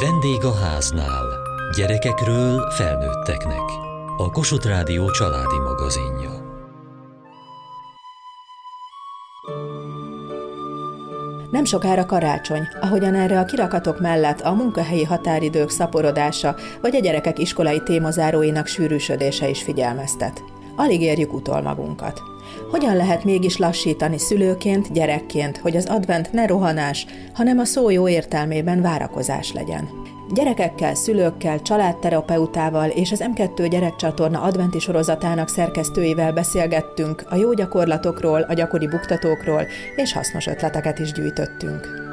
Vendég 0.00 0.44
a 0.44 0.54
háznál. 0.54 1.24
Gyerekekről 1.76 2.70
felnőtteknek. 2.70 3.60
A 4.16 4.30
Kossuth 4.30 4.66
Rádió 4.66 5.10
családi 5.10 5.58
magazinja. 5.58 6.30
Nem 11.50 11.64
sokára 11.64 12.06
karácsony, 12.06 12.68
ahogyan 12.80 13.14
erre 13.14 13.38
a 13.38 13.44
kirakatok 13.44 14.00
mellett 14.00 14.40
a 14.40 14.54
munkahelyi 14.54 15.04
határidők 15.04 15.70
szaporodása 15.70 16.56
vagy 16.80 16.96
a 16.96 17.00
gyerekek 17.00 17.38
iskolai 17.38 17.82
témazáróinak 17.82 18.66
sűrűsödése 18.66 19.48
is 19.48 19.62
figyelmeztet. 19.62 20.42
Alig 20.76 21.00
érjük 21.00 21.32
utol 21.32 21.62
magunkat. 21.62 22.22
Hogyan 22.70 22.96
lehet 22.96 23.24
mégis 23.24 23.56
lassítani 23.56 24.18
szülőként, 24.18 24.92
gyerekként, 24.92 25.58
hogy 25.58 25.76
az 25.76 25.86
advent 25.86 26.32
ne 26.32 26.46
rohanás, 26.46 27.06
hanem 27.34 27.58
a 27.58 27.64
szó 27.64 27.90
jó 27.90 28.08
értelmében 28.08 28.82
várakozás 28.82 29.52
legyen? 29.52 29.88
Gyerekekkel, 30.34 30.94
szülőkkel, 30.94 31.62
családterapeutával 31.62 32.88
és 32.88 33.12
az 33.12 33.24
M2 33.34 33.66
gyerekcsatorna 33.70 34.40
adventi 34.42 34.78
sorozatának 34.78 35.48
szerkesztőivel 35.48 36.32
beszélgettünk, 36.32 37.24
a 37.28 37.36
jó 37.36 37.52
gyakorlatokról, 37.52 38.40
a 38.40 38.52
gyakori 38.52 38.88
buktatókról, 38.88 39.66
és 39.96 40.12
hasznos 40.12 40.46
ötleteket 40.46 40.98
is 40.98 41.12
gyűjtöttünk. 41.12 42.05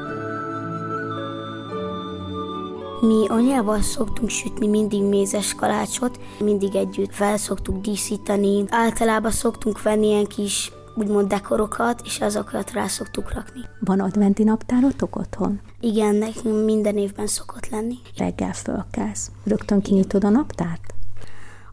Mi 3.06 3.26
anyával 3.28 3.82
szoktunk 3.82 4.28
sütni 4.28 4.66
mindig 4.66 5.02
mézes 5.02 5.54
kalácsot, 5.54 6.20
mindig 6.38 6.74
együtt 6.74 7.14
fel 7.14 7.36
szoktuk 7.36 7.80
díszíteni. 7.80 8.64
Általában 8.68 9.30
szoktunk 9.30 9.82
venni 9.82 10.06
ilyen 10.06 10.26
kis 10.26 10.72
úgymond 10.94 11.28
dekorokat, 11.28 12.00
és 12.04 12.20
azokat 12.20 12.72
rá 12.72 12.86
szoktuk 12.86 13.32
rakni. 13.32 13.60
Van 13.80 14.00
adventi 14.00 14.44
naptárotok 14.44 15.16
otthon? 15.16 15.60
Igen, 15.80 16.14
nekünk 16.14 16.64
minden 16.64 16.96
évben 16.96 17.26
szokott 17.26 17.68
lenni. 17.68 17.94
Reggel 18.16 18.52
fölkelsz. 18.52 19.30
Rögtön 19.44 19.80
kinyitod 19.80 20.24
a 20.24 20.28
naptárt? 20.28 20.94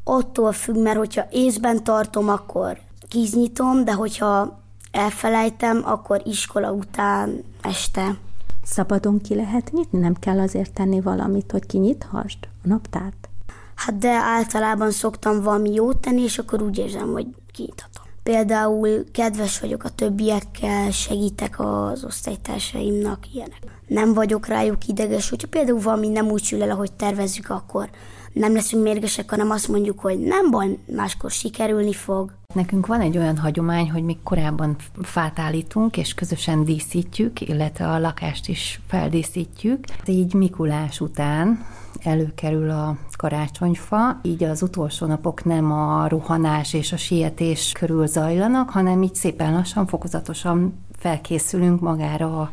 Attól 0.04 0.52
függ, 0.52 0.78
mert 0.78 0.98
hogyha 0.98 1.26
észben 1.30 1.84
tartom, 1.84 2.30
akkor 2.30 2.78
kiznyitom, 3.08 3.84
de 3.84 3.94
hogyha 3.94 4.60
elfelejtem, 4.92 5.82
akkor 5.86 6.22
iskola 6.26 6.72
után 6.72 7.44
este. 7.62 8.18
Szabadon 8.64 9.22
ki 9.22 9.36
lehet 9.36 9.72
nyitni? 9.72 10.00
Nem 10.00 10.14
kell 10.14 10.40
azért 10.40 10.74
tenni 10.74 11.02
valamit, 11.02 11.52
hogy 11.52 11.66
kinyithasd 11.66 12.38
a 12.64 12.68
naptárt? 12.68 13.30
Hát 13.76 13.98
de 13.98 14.10
általában 14.10 14.92
szoktam 14.92 15.42
valami 15.42 15.74
jót 15.74 15.98
tenni, 15.98 16.22
és 16.22 16.38
akkor 16.38 16.62
úgy 16.62 16.78
érzem, 16.78 17.12
hogy 17.12 17.28
kinyithatom. 17.54 18.04
Például 18.24 19.06
kedves 19.12 19.60
vagyok 19.60 19.84
a 19.84 19.90
többiekkel, 19.90 20.92
segítek 20.92 21.60
az 21.60 22.04
osztálytársaimnak, 22.04 23.34
ilyenek. 23.34 23.62
Nem 23.88 24.14
vagyok 24.14 24.48
rájuk 24.48 24.88
ideges, 24.88 25.30
hogyha 25.30 25.48
például 25.48 25.80
valami 25.80 26.08
nem 26.08 26.28
úgy 26.28 26.44
sül 26.44 26.62
el, 26.62 26.72
ahogy 26.72 26.94
tervezzük, 26.94 27.50
akkor 27.50 27.90
nem 28.34 28.54
leszünk 28.54 28.84
mérgesek, 28.84 29.30
hanem 29.30 29.50
azt 29.50 29.68
mondjuk, 29.68 30.00
hogy 30.00 30.20
nem 30.20 30.52
baj, 30.52 30.78
máskor 30.96 31.32
sikerülni 31.32 31.94
fog. 31.94 32.34
Nekünk 32.54 32.88
van 32.88 33.02
egy 33.02 33.18
olyan 33.18 33.38
hagyomány, 33.38 33.92
hogy 33.92 34.04
mi 34.04 34.18
korábban 34.24 34.76
fát 35.02 35.40
állítunk, 35.40 35.98
és 35.98 36.14
közösen 36.14 36.64
díszítjük, 36.64 37.42
illetve 37.42 37.88
a 37.88 38.00
lakást 38.00 38.48
is 38.48 38.82
feldíszítjük. 38.88 39.86
Így 40.06 40.34
Mikulás 40.34 41.00
után 41.00 41.66
előkerül 42.04 42.70
a 42.70 42.98
karácsonyfa, 43.18 44.20
így 44.22 44.44
az 44.44 44.62
utolsó 44.62 45.06
napok 45.06 45.44
nem 45.44 45.72
a 45.72 46.08
rohanás 46.08 46.74
és 46.74 46.92
a 46.92 46.98
sietés 46.98 47.72
körül 47.72 48.08
zajlanak, 48.08 48.70
hanem 48.70 49.04
így 49.04 49.16
szépen 49.16 49.54
lassan, 49.54 49.88
fokozatosan 49.88 50.84
felkészülünk 50.98 51.80
magára 51.80 52.42
a 52.42 52.52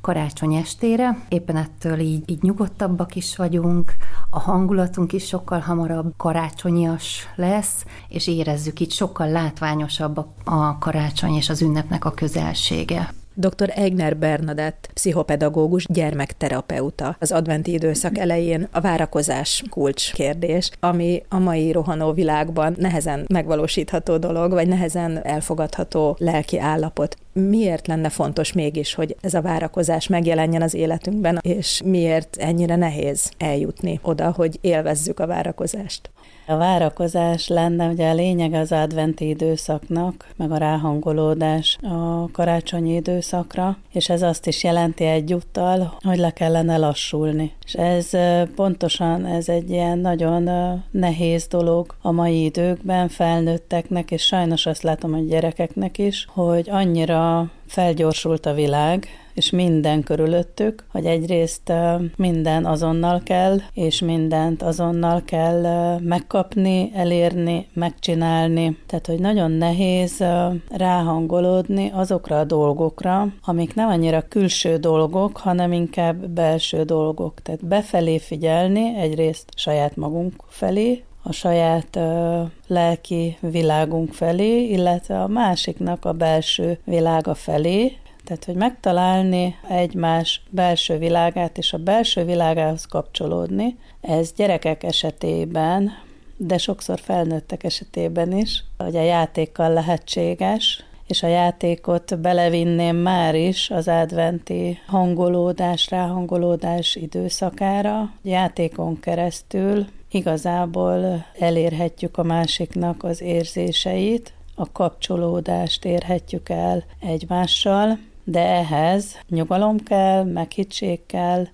karácsony 0.00 0.54
estére. 0.54 1.18
Éppen 1.28 1.56
ettől 1.56 1.98
így, 1.98 2.30
így 2.30 2.42
nyugodtabbak 2.42 3.16
is 3.16 3.36
vagyunk, 3.36 3.92
a 4.30 4.38
hangulatunk 4.38 5.12
is 5.12 5.26
sokkal 5.26 5.58
hamarabb 5.58 6.12
karácsonyias 6.16 7.28
lesz, 7.34 7.84
és 8.08 8.26
érezzük 8.26 8.80
itt 8.80 8.92
sokkal 8.92 9.28
látványosabb 9.28 10.26
a, 10.44 10.78
karácsony 10.78 11.34
és 11.34 11.48
az 11.48 11.62
ünnepnek 11.62 12.04
a 12.04 12.10
közelsége. 12.10 13.12
Dr. 13.34 13.72
Egner 13.74 14.16
Bernadett, 14.16 14.90
pszichopedagógus, 14.94 15.86
gyermekterapeuta. 15.88 17.16
Az 17.20 17.32
adventi 17.32 17.72
időszak 17.72 18.18
elején 18.18 18.68
a 18.72 18.80
várakozás 18.80 19.62
kulcs 19.70 20.12
kérdés, 20.12 20.70
ami 20.80 21.22
a 21.28 21.38
mai 21.38 21.72
rohanó 21.72 22.12
világban 22.12 22.74
nehezen 22.78 23.24
megvalósítható 23.28 24.16
dolog, 24.16 24.52
vagy 24.52 24.68
nehezen 24.68 25.24
elfogadható 25.24 26.16
lelki 26.18 26.58
állapot. 26.58 27.16
Miért 27.32 27.86
lenne 27.86 28.08
fontos 28.08 28.52
mégis, 28.52 28.94
hogy 28.94 29.16
ez 29.20 29.34
a 29.34 29.42
várakozás 29.42 30.06
megjelenjen 30.06 30.62
az 30.62 30.74
életünkben, 30.74 31.38
és 31.42 31.80
miért 31.84 32.36
ennyire 32.36 32.76
nehéz 32.76 33.30
eljutni 33.38 34.00
oda, 34.02 34.30
hogy 34.30 34.58
élvezzük 34.60 35.20
a 35.20 35.26
várakozást? 35.26 36.10
A 36.46 36.56
várakozás 36.56 37.48
lenne 37.48 37.88
ugye 37.88 38.10
a 38.10 38.14
lényeg 38.14 38.52
az 38.52 38.72
adventi 38.72 39.28
időszaknak, 39.28 40.28
meg 40.36 40.50
a 40.50 40.56
ráhangolódás 40.56 41.78
a 41.82 42.30
karácsonyi 42.30 42.94
időszakra, 42.94 43.78
és 43.92 44.08
ez 44.08 44.22
azt 44.22 44.46
is 44.46 44.64
jelenti 44.64 45.04
egyúttal, 45.04 45.96
hogy 46.02 46.18
le 46.18 46.30
kellene 46.30 46.76
lassulni. 46.76 47.52
És 47.64 47.74
ez 47.74 48.10
pontosan 48.54 49.26
ez 49.26 49.48
egy 49.48 49.70
ilyen 49.70 49.98
nagyon 49.98 50.48
nehéz 50.90 51.46
dolog 51.46 51.94
a 52.02 52.10
mai 52.10 52.44
időkben 52.44 53.08
felnőtteknek, 53.08 54.10
és 54.10 54.22
sajnos 54.22 54.66
azt 54.66 54.82
látom, 54.82 55.12
hogy 55.12 55.28
gyerekeknek 55.28 55.98
is, 55.98 56.26
hogy 56.30 56.70
annyira 56.70 57.50
felgyorsult 57.66 58.46
a 58.46 58.54
világ, 58.54 59.06
és 59.40 59.50
minden 59.50 60.02
körülöttük, 60.02 60.84
hogy 60.92 61.06
egyrészt 61.06 61.72
minden 62.16 62.64
azonnal 62.64 63.20
kell, 63.24 63.58
és 63.72 64.00
mindent 64.00 64.62
azonnal 64.62 65.22
kell 65.24 65.98
megkapni, 65.98 66.90
elérni, 66.94 67.66
megcsinálni. 67.72 68.76
Tehát, 68.86 69.06
hogy 69.06 69.18
nagyon 69.18 69.50
nehéz 69.50 70.24
ráhangolódni 70.70 71.90
azokra 71.94 72.38
a 72.38 72.44
dolgokra, 72.44 73.26
amik 73.44 73.74
nem 73.74 73.88
annyira 73.88 74.28
külső 74.28 74.76
dolgok, 74.76 75.36
hanem 75.36 75.72
inkább 75.72 76.28
belső 76.28 76.82
dolgok. 76.82 77.42
Tehát 77.42 77.66
befelé 77.66 78.18
figyelni, 78.18 78.96
egyrészt 78.98 79.48
saját 79.54 79.96
magunk 79.96 80.32
felé, 80.48 81.04
a 81.22 81.32
saját 81.32 81.96
ö, 81.96 82.42
lelki 82.66 83.36
világunk 83.40 84.12
felé, 84.12 84.64
illetve 84.64 85.22
a 85.22 85.28
másiknak 85.28 86.04
a 86.04 86.12
belső 86.12 86.78
világa 86.84 87.34
felé, 87.34 87.96
tehát, 88.30 88.44
hogy 88.44 88.56
megtalálni 88.56 89.56
egymás 89.68 90.42
belső 90.50 90.98
világát 90.98 91.58
és 91.58 91.72
a 91.72 91.78
belső 91.78 92.24
világához 92.24 92.84
kapcsolódni, 92.84 93.76
ez 94.00 94.32
gyerekek 94.32 94.82
esetében, 94.82 95.90
de 96.36 96.58
sokszor 96.58 97.00
felnőttek 97.00 97.64
esetében 97.64 98.32
is, 98.32 98.64
hogy 98.78 98.96
a 98.96 99.02
játékkal 99.02 99.72
lehetséges, 99.72 100.84
és 101.06 101.22
a 101.22 101.26
játékot 101.26 102.18
belevinném 102.18 102.96
már 102.96 103.34
is 103.34 103.70
az 103.70 103.88
adventi 103.88 104.78
hangolódás, 104.86 105.90
ráhangolódás 105.90 106.96
időszakára. 106.96 108.12
Játékon 108.22 109.00
keresztül 109.00 109.86
igazából 110.10 111.26
elérhetjük 111.38 112.18
a 112.18 112.22
másiknak 112.22 113.04
az 113.04 113.20
érzéseit, 113.20 114.32
a 114.54 114.72
kapcsolódást 114.72 115.84
érhetjük 115.84 116.48
el 116.48 116.84
egymással, 117.00 117.98
de 118.30 118.40
ehhez 118.40 119.18
nyugalom 119.28 119.78
kell, 119.78 120.24
meghittség 120.24 121.06
kell, 121.06 121.46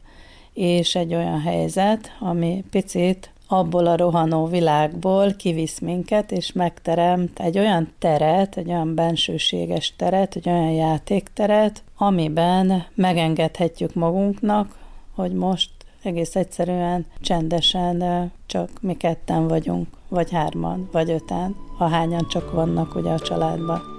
és 0.53 0.95
egy 0.95 1.15
olyan 1.15 1.41
helyzet, 1.41 2.17
ami 2.21 2.65
picit 2.71 3.31
abból 3.49 3.87
a 3.87 3.97
rohanó 3.97 4.47
világból 4.47 5.33
kivisz 5.33 5.79
minket, 5.79 6.33
és 6.33 6.53
megteremt 6.53 7.41
egy 7.41 7.59
olyan 7.59 7.89
teret, 7.99 8.57
egy 8.57 8.69
olyan 8.69 8.95
bensőséges 8.95 9.95
teret, 9.97 10.37
egy 10.37 10.49
olyan 10.49 10.71
játékteret, 10.71 11.83
amiben 11.97 12.85
megengedhetjük 12.95 13.95
magunknak, 13.95 14.79
hogy 15.15 15.33
most 15.33 15.71
egész 16.03 16.37
egyszerűen 16.37 17.07
csendesen 17.21 18.31
csak 18.47 18.71
mi 18.81 18.95
ketten 18.95 19.49
vagyunk, 19.49 19.89
vagy 20.09 20.31
hárman, 20.31 20.89
vagy 20.93 21.11
öten, 21.11 21.57
ahányan 21.79 22.27
csak 22.29 22.53
vannak 22.53 22.95
ugye 22.95 23.11
a 23.11 23.19
családban. 23.19 23.96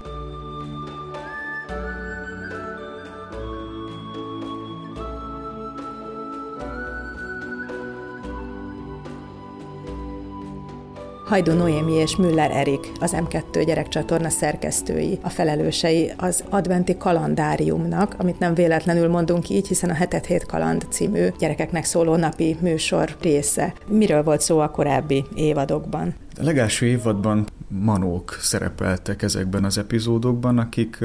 Hajdú 11.28 11.52
Noémi 11.52 11.92
és 11.92 12.16
Müller 12.16 12.50
Erik, 12.50 12.92
az 13.00 13.16
M2 13.16 13.62
gyerekcsatorna 13.66 14.28
szerkesztői, 14.28 15.18
a 15.22 15.28
felelősei 15.28 16.12
az 16.16 16.44
adventi 16.50 16.96
kalandáriumnak, 16.96 18.14
amit 18.18 18.38
nem 18.38 18.54
véletlenül 18.54 19.08
mondunk 19.08 19.48
így, 19.48 19.68
hiszen 19.68 19.90
a 19.90 19.94
Hetet 19.94 20.26
Hét 20.26 20.46
Kaland 20.46 20.86
című 20.90 21.26
gyerekeknek 21.38 21.84
szóló 21.84 22.16
napi 22.16 22.56
műsor 22.60 23.16
része. 23.20 23.74
Miről 23.88 24.22
volt 24.22 24.40
szó 24.40 24.58
a 24.58 24.70
korábbi 24.70 25.24
évadokban? 25.34 26.14
A 26.40 26.44
legelső 26.44 26.86
évadban 26.86 27.46
manók 27.68 28.36
szerepeltek 28.40 29.22
ezekben 29.22 29.64
az 29.64 29.78
epizódokban, 29.78 30.58
akik 30.58 30.98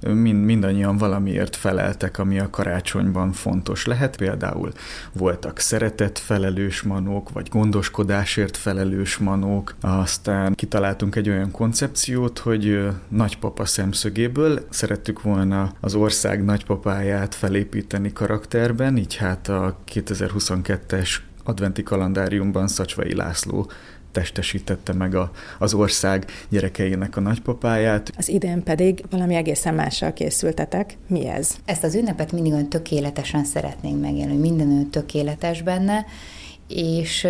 mind, 0.00 0.44
mindannyian 0.44 0.96
valamiért 0.96 1.56
feleltek, 1.56 2.18
ami 2.18 2.38
a 2.38 2.50
karácsonyban 2.50 3.32
fontos 3.32 3.86
lehet. 3.86 4.16
Például 4.16 4.72
voltak 5.12 5.58
szeretet 5.58 6.18
felelős 6.18 6.82
manók, 6.82 7.30
vagy 7.30 7.48
gondoskodásért 7.48 8.56
felelős 8.56 9.16
manók. 9.16 9.74
Aztán 9.80 10.54
kitaláltunk 10.54 11.16
egy 11.16 11.28
olyan 11.28 11.50
koncepciót, 11.50 12.38
hogy 12.38 12.88
nagypapa 13.08 13.64
szemszögéből 13.64 14.66
szerettük 14.68 15.22
volna 15.22 15.72
az 15.80 15.94
ország 15.94 16.44
nagypapáját 16.44 17.34
felépíteni 17.34 18.12
karakterben, 18.12 18.96
így 18.96 19.16
hát 19.16 19.48
a 19.48 19.76
2022-es 19.92 21.08
adventi 21.44 21.82
kalendáriumban 21.82 22.68
Szacsvai 22.68 23.14
László 23.14 23.70
testesítette 24.16 24.92
meg 24.92 25.14
a, 25.14 25.30
az 25.58 25.74
ország 25.74 26.26
gyerekeinek 26.48 27.16
a 27.16 27.20
nagypapáját. 27.20 28.12
Az 28.16 28.28
idén 28.28 28.62
pedig 28.62 29.04
valami 29.10 29.34
egészen 29.34 29.74
mással 29.74 30.12
készültetek. 30.12 30.98
Mi 31.06 31.28
ez? 31.28 31.56
Ezt 31.64 31.84
az 31.84 31.94
ünnepet 31.94 32.32
mindig 32.32 32.52
olyan 32.52 32.68
tökéletesen 32.68 33.44
szeretnénk 33.44 34.00
megélni, 34.00 34.36
minden 34.36 34.68
olyan 34.68 34.90
tökéletes 34.90 35.62
benne, 35.62 36.06
és 36.68 37.24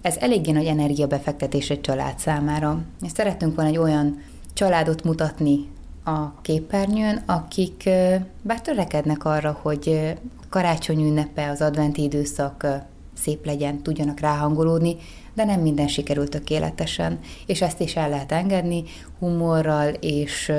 ez 0.00 0.16
eléggé 0.18 0.50
nagy 0.50 0.66
energiabefektetés 0.66 1.70
egy 1.70 1.80
család 1.80 2.18
számára. 2.18 2.82
Szeretünk 3.14 3.54
volna 3.54 3.70
egy 3.70 3.78
olyan 3.78 4.22
családot 4.52 5.04
mutatni 5.04 5.66
a 6.04 6.40
képernyőn, 6.40 7.22
akik 7.26 7.88
bár 8.42 8.60
törekednek 8.60 9.24
arra, 9.24 9.58
hogy 9.62 10.14
karácsony 10.48 11.00
ünnepe, 11.00 11.50
az 11.50 11.60
adventi 11.60 12.02
időszak 12.02 12.66
szép 13.22 13.46
legyen, 13.46 13.82
tudjanak 13.82 14.20
ráhangolódni, 14.20 14.96
de 15.34 15.44
nem 15.44 15.60
minden 15.60 15.88
sikerült 15.88 16.30
tökéletesen, 16.30 17.18
és 17.46 17.62
ezt 17.62 17.80
is 17.80 17.96
el 17.96 18.08
lehet 18.08 18.32
engedni, 18.32 18.82
humorral 19.18 19.88
és 19.88 20.52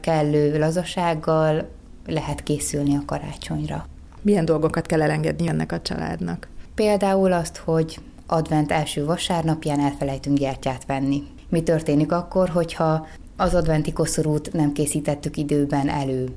kellő 0.00 0.58
lazasággal 0.58 1.68
lehet 2.06 2.42
készülni 2.42 2.96
a 2.96 3.02
karácsonyra. 3.06 3.86
Milyen 4.22 4.44
dolgokat 4.44 4.86
kell 4.86 5.02
elengedni 5.02 5.48
ennek 5.48 5.72
a 5.72 5.80
családnak? 5.80 6.48
Például 6.74 7.32
azt, 7.32 7.56
hogy 7.56 7.98
advent 8.26 8.72
első 8.72 9.04
vasárnapján 9.04 9.80
elfelejtünk 9.80 10.38
gyertyát 10.38 10.86
venni. 10.86 11.22
Mi 11.48 11.62
történik 11.62 12.12
akkor, 12.12 12.48
hogyha 12.48 13.06
az 13.36 13.54
adventi 13.54 13.92
koszorút 13.92 14.52
nem 14.52 14.72
készítettük 14.72 15.36
időben 15.36 15.88
elő? 15.88 16.28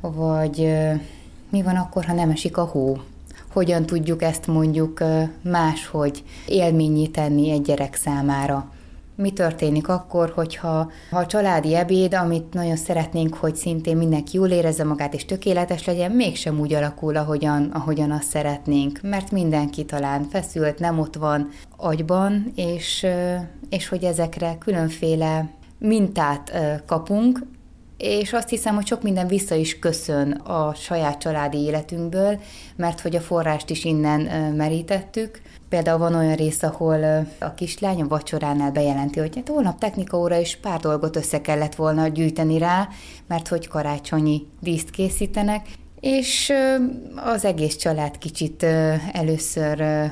Vagy 0.00 0.76
mi 1.50 1.62
van 1.62 1.76
akkor, 1.76 2.04
ha 2.04 2.12
nem 2.12 2.30
esik 2.30 2.56
a 2.56 2.64
hó? 2.64 2.96
Hogyan 3.52 3.86
tudjuk 3.86 4.22
ezt 4.22 4.46
mondjuk 4.46 5.02
máshogy 5.42 6.22
élményé 6.46 7.06
tenni 7.06 7.50
egy 7.50 7.62
gyerek 7.62 7.94
számára. 7.94 8.72
Mi 9.14 9.32
történik 9.32 9.88
akkor, 9.88 10.32
hogyha 10.34 10.90
ha 11.10 11.18
a 11.18 11.26
családi 11.26 11.74
ebéd, 11.74 12.14
amit 12.14 12.52
nagyon 12.52 12.76
szeretnénk, 12.76 13.34
hogy 13.34 13.56
szintén 13.56 13.96
mindenki 13.96 14.36
jól 14.36 14.48
érezze 14.48 14.84
magát 14.84 15.14
és 15.14 15.24
tökéletes 15.24 15.84
legyen, 15.84 16.12
mégsem 16.12 16.60
úgy 16.60 16.74
alakul, 16.74 17.16
ahogyan, 17.16 17.70
ahogyan 17.72 18.10
azt 18.10 18.28
szeretnénk, 18.28 19.00
mert 19.02 19.30
mindenki 19.30 19.84
talán 19.84 20.24
feszült, 20.24 20.78
nem 20.78 20.98
ott 20.98 21.14
van 21.16 21.48
agyban, 21.76 22.52
és, 22.54 23.06
és 23.68 23.88
hogy 23.88 24.04
ezekre 24.04 24.56
különféle 24.58 25.50
mintát 25.78 26.52
kapunk, 26.86 27.40
és 27.98 28.32
azt 28.32 28.48
hiszem, 28.48 28.74
hogy 28.74 28.86
sok 28.86 29.02
minden 29.02 29.26
vissza 29.26 29.54
is 29.54 29.78
köszön 29.78 30.32
a 30.32 30.74
saját 30.74 31.18
családi 31.18 31.58
életünkből, 31.58 32.40
mert 32.76 33.00
hogy 33.00 33.16
a 33.16 33.20
forrást 33.20 33.70
is 33.70 33.84
innen 33.84 34.20
merítettük. 34.54 35.40
Például 35.68 35.98
van 35.98 36.14
olyan 36.14 36.34
rész, 36.34 36.62
ahol 36.62 37.26
a 37.38 37.54
kislány 37.54 38.02
a 38.02 38.08
vacsoránál 38.08 38.70
bejelenti, 38.70 39.18
hogy 39.18 39.36
hát 39.36 39.48
holnap 39.48 39.78
technika 39.78 40.18
óra 40.18 40.36
is 40.36 40.56
pár 40.56 40.80
dolgot 40.80 41.16
össze 41.16 41.40
kellett 41.40 41.74
volna 41.74 42.08
gyűjteni 42.08 42.58
rá, 42.58 42.88
mert 43.26 43.48
hogy 43.48 43.68
karácsonyi 43.68 44.46
díszt 44.60 44.90
készítenek, 44.90 45.66
és 46.00 46.52
az 47.16 47.44
egész 47.44 47.76
család 47.76 48.18
kicsit 48.18 48.62
először 49.12 50.10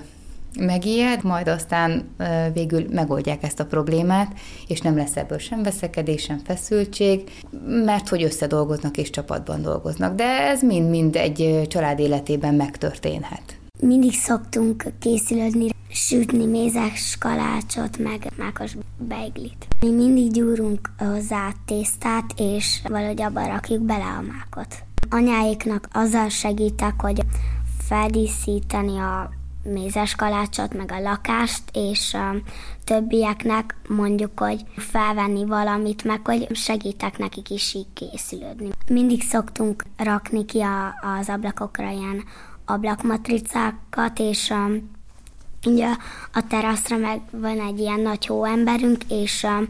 megijed, 0.59 1.25
majd 1.25 1.49
aztán 1.49 2.15
végül 2.53 2.87
megoldják 2.91 3.43
ezt 3.43 3.61
a 3.61 3.67
problémát, 3.67 4.39
és 4.69 4.81
nem 4.81 4.97
lesz 4.97 5.17
ebből 5.17 5.39
sem 5.39 5.63
veszekedés, 5.63 6.23
sem 6.23 6.39
feszültség, 6.45 7.31
mert 7.85 8.09
hogy 8.09 8.23
összedolgoznak 8.23 8.97
és 8.97 9.11
csapatban 9.11 9.63
dolgoznak. 9.63 10.15
De 10.15 10.25
ez 10.25 10.63
mind-mind 10.63 11.17
egy 11.17 11.67
család 11.69 11.99
életében 11.99 12.55
megtörténhet. 12.55 13.59
Mindig 13.81 14.13
szoktunk 14.13 14.85
készülődni, 14.99 15.69
sütni 15.91 16.47
mézes 16.47 17.17
kalácsot, 17.19 17.99
meg 17.99 18.33
mákos 18.37 18.77
beiglit. 18.99 19.67
Mi 19.81 19.91
mindig 19.91 20.33
gyúrunk 20.33 20.91
hozzá 20.99 21.53
tésztát, 21.67 22.25
és 22.37 22.81
valahogy 22.89 23.23
abba 23.23 23.47
rakjuk 23.47 23.83
bele 23.83 24.05
a 24.05 24.25
mákot. 24.33 24.75
Anyáiknak 25.11 25.89
azzal 25.93 26.29
segítek, 26.29 27.01
hogy 27.01 27.21
feldíszíteni 27.79 28.99
a 28.99 29.31
mézes 29.73 30.15
kalácsot, 30.15 30.75
meg 30.75 30.93
a 30.93 31.01
lakást, 31.01 31.63
és 31.73 32.15
a 32.15 32.35
többieknek 32.85 33.77
mondjuk, 33.89 34.39
hogy 34.39 34.65
felvenni 34.77 35.45
valamit, 35.45 36.05
meg 36.05 36.21
hogy 36.25 36.57
segítek 36.57 37.19
nekik 37.19 37.51
is 37.51 37.75
így 37.75 37.87
készülődni. 37.93 38.69
Mindig 38.89 39.23
szoktunk 39.23 39.85
rakni 39.97 40.45
ki 40.45 40.61
a, 40.61 40.95
az 41.19 41.29
ablakokra 41.29 41.91
ilyen 41.91 42.25
ablakmatricákat, 42.65 44.19
és 44.19 44.51
um, 44.51 44.95
Ugye 45.67 45.89
a 46.33 46.47
teraszra 46.49 46.97
meg 46.97 47.21
van 47.31 47.61
egy 47.61 47.79
ilyen 47.79 48.01
nagy 48.01 48.27
hóemberünk, 48.27 48.99
és 49.09 49.43
um, 49.43 49.69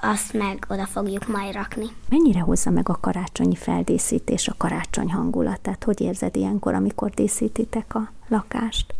azt 0.00 0.32
meg 0.32 0.66
oda 0.68 0.86
fogjuk 0.86 1.28
majd 1.28 1.54
rakni. 1.54 1.86
Mennyire 2.08 2.40
hozza 2.40 2.70
meg 2.70 2.88
a 2.88 2.98
karácsonyi 3.00 3.54
feldíszítés 3.54 4.48
a 4.48 4.54
karácsony 4.56 5.12
hangulatát? 5.12 5.84
Hogy 5.84 6.00
érzed 6.00 6.36
ilyenkor, 6.36 6.74
amikor 6.74 7.10
díszítitek 7.10 7.94
a 7.94 8.10
lakást? 8.28 8.94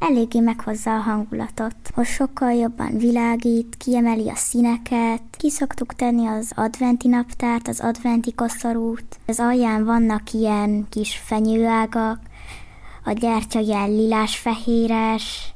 Eléggé 0.00 0.40
meghozza 0.40 0.94
a 0.94 1.00
hangulatot, 1.00 1.74
hogy 1.94 2.06
sokkal 2.06 2.52
jobban 2.52 2.98
világít, 2.98 3.76
kiemeli 3.76 4.28
a 4.28 4.34
színeket. 4.34 5.22
Ki 5.38 5.50
szoktuk 5.50 5.94
tenni 5.94 6.26
az 6.26 6.52
adventi 6.54 7.08
naptárt, 7.08 7.68
az 7.68 7.80
adventi 7.80 8.34
koszorút. 8.34 9.18
Az 9.26 9.40
alján 9.40 9.84
vannak 9.84 10.32
ilyen 10.32 10.86
kis 10.90 11.16
fenyőágak, 11.16 12.20
a 13.04 13.12
gyertya 13.12 13.58
ilyen 13.58 13.90
lilás-fehéres, 13.90 15.54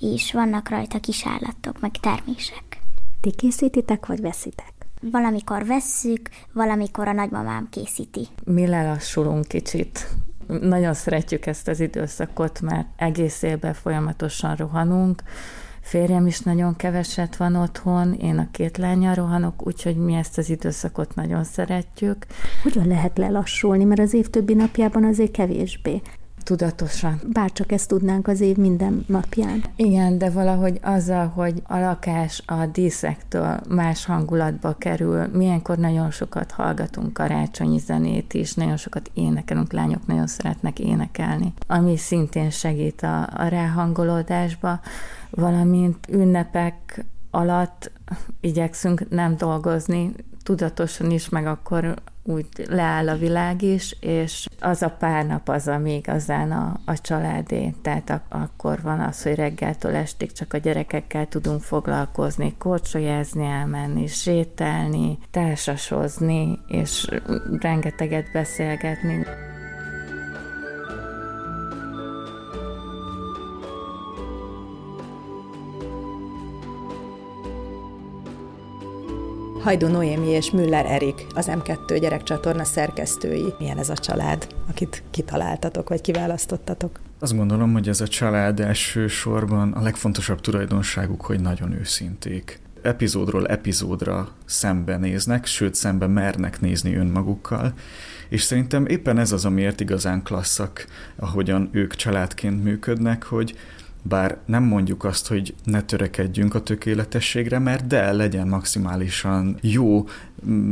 és 0.00 0.32
vannak 0.32 0.68
rajta 0.68 0.98
kis 0.98 1.26
állatok, 1.26 1.80
meg 1.80 1.90
termések. 1.90 2.80
Ti 3.20 3.30
készítitek, 3.30 4.06
vagy 4.06 4.20
veszitek? 4.20 4.72
Valamikor 5.00 5.66
vesszük, 5.66 6.28
valamikor 6.52 7.08
a 7.08 7.12
nagymamám 7.12 7.68
készíti. 7.70 8.26
Mi 8.44 8.66
lelassulunk 8.66 9.48
kicsit 9.48 10.08
nagyon 10.46 10.94
szeretjük 10.94 11.46
ezt 11.46 11.68
az 11.68 11.80
időszakot, 11.80 12.60
mert 12.60 12.86
egész 12.96 13.42
évben 13.42 13.74
folyamatosan 13.74 14.54
rohanunk, 14.54 15.22
férjem 15.80 16.26
is 16.26 16.40
nagyon 16.40 16.76
keveset 16.76 17.36
van 17.36 17.54
otthon, 17.54 18.12
én 18.12 18.38
a 18.38 18.48
két 18.50 18.76
lányal 18.76 19.14
rohanok, 19.14 19.66
úgyhogy 19.66 19.96
mi 19.96 20.14
ezt 20.14 20.38
az 20.38 20.50
időszakot 20.50 21.14
nagyon 21.14 21.44
szeretjük. 21.44 22.26
Hogyan 22.62 22.86
lehet 22.86 23.18
lelassulni, 23.18 23.84
mert 23.84 24.00
az 24.00 24.14
év 24.14 24.28
többi 24.28 24.54
napjában 24.54 25.04
azért 25.04 25.30
kevésbé 25.30 26.00
tudatosan. 26.46 27.20
Bárcsak 27.32 27.72
ezt 27.72 27.88
tudnánk 27.88 28.28
az 28.28 28.40
év 28.40 28.56
minden 28.56 29.04
napján. 29.08 29.64
Igen, 29.76 30.18
de 30.18 30.30
valahogy 30.30 30.78
azzal, 30.82 31.26
hogy 31.26 31.62
a 31.66 31.78
lakás 31.78 32.42
a 32.46 32.66
díszektől 32.66 33.60
más 33.68 34.04
hangulatba 34.04 34.74
kerül, 34.78 35.26
milyenkor 35.26 35.78
nagyon 35.78 36.10
sokat 36.10 36.50
hallgatunk 36.50 37.12
karácsonyi 37.12 37.78
zenét 37.78 38.34
is, 38.34 38.54
nagyon 38.54 38.76
sokat 38.76 39.10
énekelünk, 39.14 39.72
lányok 39.72 40.06
nagyon 40.06 40.26
szeretnek 40.26 40.78
énekelni, 40.78 41.52
ami 41.66 41.96
szintén 41.96 42.50
segít 42.50 43.02
a, 43.02 43.22
a 43.22 43.46
ráhangolódásba, 43.48 44.80
valamint 45.30 46.06
ünnepek 46.08 47.04
alatt 47.30 47.90
igyekszünk 48.40 49.08
nem 49.08 49.36
dolgozni, 49.36 50.12
tudatosan 50.46 51.10
is, 51.10 51.28
meg 51.28 51.46
akkor 51.46 51.94
úgy 52.22 52.46
leáll 52.68 53.08
a 53.08 53.16
világ 53.16 53.62
is, 53.62 53.96
és 54.00 54.46
az 54.60 54.82
a 54.82 54.90
pár 54.90 55.26
nap 55.26 55.48
az, 55.48 55.68
ami 55.68 55.94
igazán 55.94 56.52
a, 56.52 56.80
a 56.84 57.00
családé. 57.00 57.74
Tehát 57.82 58.10
ak- 58.10 58.32
akkor 58.32 58.82
van 58.82 59.00
az, 59.00 59.22
hogy 59.22 59.34
reggeltől 59.34 59.94
estig 59.94 60.32
csak 60.32 60.52
a 60.52 60.58
gyerekekkel 60.58 61.26
tudunk 61.26 61.60
foglalkozni, 61.60 62.54
korcsolyázni, 62.58 63.44
elmenni, 63.44 64.06
sétálni, 64.06 65.18
társasozni, 65.30 66.58
és 66.66 67.08
rengeteget 67.60 68.32
beszélgetni. 68.32 69.26
Hajdu 79.66 79.88
Noémi 79.88 80.26
és 80.26 80.50
Müller 80.50 80.86
Erik, 80.86 81.26
az 81.34 81.50
M2 81.50 81.96
gyerekcsatorna 82.00 82.64
szerkesztői. 82.64 83.54
Milyen 83.58 83.78
ez 83.78 83.88
a 83.88 83.94
család, 83.94 84.46
akit 84.68 85.02
kitaláltatok, 85.10 85.88
vagy 85.88 86.00
kiválasztottatok? 86.00 87.00
Azt 87.18 87.36
gondolom, 87.36 87.72
hogy 87.72 87.88
ez 87.88 88.00
a 88.00 88.08
család 88.08 88.60
elsősorban 88.60 89.72
a 89.72 89.82
legfontosabb 89.82 90.40
tulajdonságuk, 90.40 91.20
hogy 91.20 91.40
nagyon 91.40 91.72
őszinték. 91.72 92.60
epizódról 92.82 93.46
epizódra 93.46 94.28
szembenéznek, 94.44 95.46
sőt 95.46 95.74
szembe 95.74 96.06
mernek 96.06 96.60
nézni 96.60 96.94
önmagukkal, 96.94 97.72
és 98.28 98.42
szerintem 98.42 98.86
éppen 98.86 99.18
ez 99.18 99.32
az, 99.32 99.44
amiért 99.44 99.80
igazán 99.80 100.22
klasszak, 100.22 100.86
ahogyan 101.16 101.68
ők 101.72 101.94
családként 101.94 102.64
működnek, 102.64 103.22
hogy 103.22 103.56
bár 104.08 104.38
nem 104.44 104.62
mondjuk 104.62 105.04
azt, 105.04 105.26
hogy 105.26 105.54
ne 105.64 105.82
törekedjünk 105.82 106.54
a 106.54 106.62
tökéletességre, 106.62 107.58
mert 107.58 107.86
de 107.86 108.12
legyen 108.12 108.48
maximálisan 108.48 109.58
jó 109.60 110.08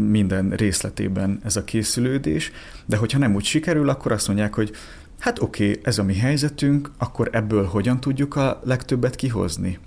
minden 0.09 0.51
részletében 0.51 1.41
ez 1.45 1.57
a 1.57 1.65
készülődés, 1.65 2.53
de 2.87 2.97
hogyha 2.97 3.19
nem 3.19 3.35
úgy 3.35 3.45
sikerül, 3.45 3.89
akkor 3.89 4.13
azt 4.13 4.27
mondják, 4.27 4.55
hogy 4.55 4.71
hát 5.19 5.41
oké, 5.43 5.69
okay, 5.69 5.81
ez 5.85 5.99
a 5.99 6.05
mi 6.05 6.15
helyzetünk, 6.17 6.91
akkor 6.99 7.29
ebből 7.33 7.65
hogyan 7.65 8.01
tudjuk 8.01 8.37
a 8.37 8.61
legtöbbet 8.65 9.15
kihozni? 9.15 9.79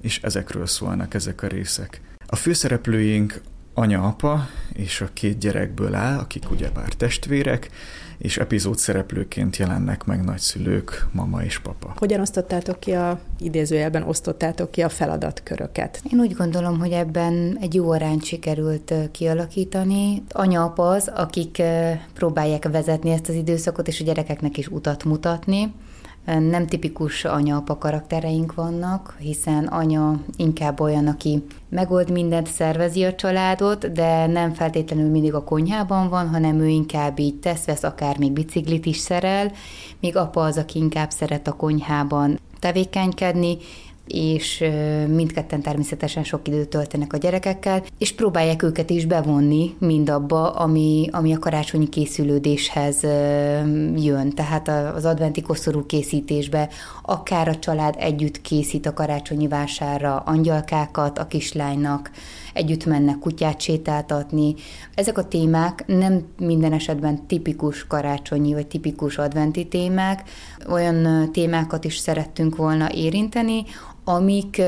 És 0.00 0.20
ezekről 0.22 0.66
szólnak 0.66 1.14
ezek 1.14 1.42
a 1.42 1.46
részek. 1.46 2.00
A 2.26 2.36
főszereplőink 2.36 3.40
anya-apa 3.74 4.46
és 4.72 5.00
a 5.00 5.08
két 5.12 5.38
gyerekből 5.38 5.94
áll, 5.94 6.18
akik 6.18 6.50
ugyebár 6.50 6.88
testvérek, 6.88 7.70
és 8.18 8.38
epizód 8.38 8.78
szereplőként 8.78 9.56
jelennek 9.56 10.04
meg 10.04 10.24
nagyszülők, 10.24 11.06
mama 11.12 11.42
és 11.42 11.58
papa. 11.58 11.94
Hogyan 11.96 12.20
osztottátok 12.20 12.80
ki 12.80 12.92
a, 12.92 13.20
idézőjelben 13.38 14.02
osztottátok 14.02 14.70
ki 14.70 14.82
a 14.82 14.88
feladatköröket? 14.88 16.02
Én 16.12 16.20
úgy 16.20 16.34
gondolom, 16.34 16.78
hogy 16.78 16.90
ebben 16.90 17.58
egy 17.60 17.74
jó 17.74 17.90
arányt 17.90 18.24
sikerült 18.24 18.94
kialakítani. 19.12 20.22
Anya-apa 20.28 20.88
az, 20.88 21.10
akik 21.14 21.62
próbálják 22.14 22.68
vezetni 22.68 23.10
ezt 23.10 23.28
az 23.28 23.34
időszakot, 23.34 23.88
és 23.88 24.00
a 24.00 24.04
gyerekeknek 24.04 24.56
is 24.56 24.66
utat 24.68 25.04
mutatni. 25.04 25.72
Nem 26.24 26.66
tipikus 26.66 27.24
anya-apa 27.24 27.78
karaktereink 27.78 28.54
vannak, 28.54 29.16
hiszen 29.18 29.66
anya 29.66 30.20
inkább 30.36 30.80
olyan, 30.80 31.06
aki 31.06 31.44
megold 31.68 32.10
mindent, 32.10 32.46
szervezi 32.46 33.04
a 33.04 33.14
családot, 33.14 33.92
de 33.92 34.26
nem 34.26 34.52
feltétlenül 34.52 35.10
mindig 35.10 35.34
a 35.34 35.44
konyhában 35.44 36.08
van, 36.08 36.28
hanem 36.28 36.60
ő 36.60 36.66
inkább 36.66 37.18
így 37.18 37.38
tesz, 37.38 37.64
vesz, 37.64 37.82
akár 37.82 38.18
még 38.18 38.32
biciklit 38.32 38.86
is 38.86 38.96
szerel, 38.96 39.52
míg 40.00 40.16
apa 40.16 40.42
az, 40.42 40.56
aki 40.56 40.78
inkább 40.78 41.10
szeret 41.10 41.48
a 41.48 41.52
konyhában 41.52 42.38
tevékenykedni, 42.58 43.56
és 44.06 44.64
mindketten 45.08 45.62
természetesen 45.62 46.24
sok 46.24 46.48
időt 46.48 46.68
töltenek 46.68 47.12
a 47.12 47.16
gyerekekkel, 47.16 47.82
és 47.98 48.14
próbálják 48.14 48.62
őket 48.62 48.90
is 48.90 49.04
bevonni 49.04 49.74
mindabba, 49.78 50.50
ami, 50.50 51.08
ami 51.12 51.34
a 51.34 51.38
karácsonyi 51.38 51.88
készülődéshez 51.88 53.02
jön. 53.96 54.30
Tehát 54.34 54.68
az 54.94 55.04
adventi 55.04 55.42
koszorú 55.42 55.86
készítésbe, 55.86 56.68
akár 57.02 57.48
a 57.48 57.58
család 57.58 57.94
együtt 57.98 58.40
készít 58.40 58.86
a 58.86 58.94
karácsonyi 58.94 59.48
vásárra 59.48 60.16
angyalkákat 60.16 61.18
a 61.18 61.26
kislánynak, 61.26 62.10
együtt 62.52 62.84
mennek 62.84 63.18
kutyát 63.18 63.60
sétáltatni. 63.60 64.54
Ezek 64.94 65.18
a 65.18 65.28
témák 65.28 65.84
nem 65.86 66.24
minden 66.38 66.72
esetben 66.72 67.26
tipikus 67.26 67.86
karácsonyi 67.86 68.52
vagy 68.52 68.66
tipikus 68.66 69.18
adventi 69.18 69.68
témák, 69.68 70.22
olyan 70.68 71.28
témákat 71.32 71.84
is 71.84 71.96
szerettünk 71.96 72.56
volna 72.56 72.92
érinteni, 72.92 73.64
amik 74.04 74.62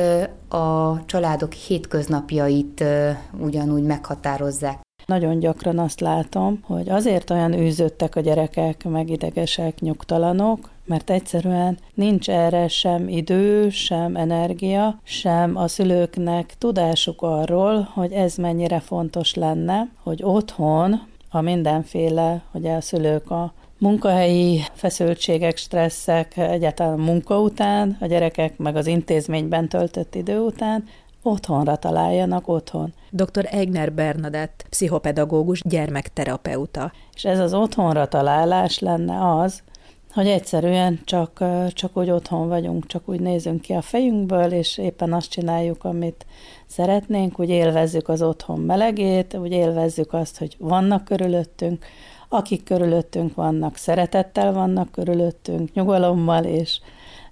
a 0.49 1.05
családok 1.05 1.53
hétköznapjait 1.53 2.85
ugyanúgy 3.41 3.83
meghatározzák. 3.83 4.85
Nagyon 5.07 5.39
gyakran 5.39 5.79
azt 5.79 6.01
látom, 6.01 6.61
hogy 6.63 6.89
azért 6.89 7.31
olyan 7.31 7.53
űzöttek 7.53 8.17
a 8.17 8.21
gyerekek, 8.21 8.85
meg 8.85 9.11
idegesek, 9.11 9.81
nyugtalanok, 9.81 10.71
mert 10.85 11.11
egyszerűen 11.11 11.79
nincs 11.95 12.31
erre 12.31 12.69
sem 12.69 13.09
idő, 13.09 13.71
sem 13.71 14.17
energia, 14.17 15.01
sem 15.03 15.57
a 15.57 15.69
szülőknek 15.69 16.55
tudásuk 16.59 17.23
arról, 17.23 17.89
hogy 17.95 18.13
ez 18.13 18.37
mennyire 18.37 18.81
fontos 18.81 19.35
lenne, 19.35 19.89
hogy 20.03 20.23
otthon 20.23 21.01
a 21.31 21.41
mindenféle, 21.41 22.43
hogy 22.51 22.67
a 22.67 22.81
szülők 22.81 23.31
a 23.31 23.53
munkahelyi 23.79 24.63
feszültségek, 24.73 25.57
stresszek, 25.57 26.37
egyáltalán 26.37 26.99
munka 26.99 27.41
után, 27.41 27.97
a 28.01 28.07
gyerekek 28.07 28.59
meg 28.59 28.77
az 28.77 28.87
intézményben 28.87 29.69
töltött 29.69 30.15
idő 30.15 30.39
után 30.39 30.85
otthonra 31.23 31.77
találjanak 31.77 32.49
otthon. 32.49 32.93
Dr. 33.11 33.49
Egner 33.51 33.93
Bernadett, 33.93 34.67
pszichopedagógus, 34.71 35.63
gyermekterapeuta. 35.65 36.93
És 37.15 37.25
ez 37.25 37.39
az 37.39 37.55
otthonra 37.55 38.09
találás 38.09 38.79
lenne 38.79 39.35
az, 39.41 39.63
hogy 40.13 40.27
egyszerűen 40.27 41.01
csak, 41.05 41.45
csak 41.73 41.97
úgy 41.97 42.11
otthon 42.11 42.49
vagyunk, 42.49 42.87
csak 42.87 43.09
úgy 43.09 43.21
nézünk 43.21 43.61
ki 43.61 43.73
a 43.73 43.83
fejünkből, 43.83 44.53
és 44.53 44.79
éppen 44.79 45.13
azt 45.13 45.31
csináljuk, 45.31 45.85
amit 45.85 46.27
szeretnénk, 46.67 47.41
úgy 47.41 47.49
élvezzük 47.49 48.09
az 48.09 48.23
otthon 48.23 48.61
melegét, 48.61 49.35
úgy 49.35 49.53
élvezzük 49.53 50.13
azt, 50.13 50.39
hogy 50.39 50.57
vannak 50.59 51.05
körülöttünk, 51.05 51.85
akik 52.29 52.65
körülöttünk 52.65 53.35
vannak, 53.35 53.77
szeretettel 53.77 54.53
vannak 54.53 54.91
körülöttünk, 54.91 55.73
nyugalommal 55.73 56.45
és, 56.45 56.81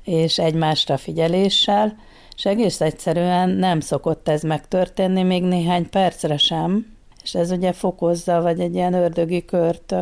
és 0.04 0.38
egymásra 0.38 0.96
figyeléssel, 0.96 1.96
és 2.36 2.44
egész 2.44 2.80
egyszerűen 2.80 3.50
nem 3.50 3.80
szokott 3.80 4.28
ez 4.28 4.42
megtörténni 4.42 5.22
még 5.22 5.42
néhány 5.42 5.90
percre 5.90 6.36
sem, 6.36 6.86
és 7.22 7.34
ez 7.34 7.50
ugye 7.50 7.72
fokozza, 7.72 8.42
vagy 8.42 8.60
egy 8.60 8.74
ilyen 8.74 8.94
ördögi 8.94 9.44
kört 9.44 9.94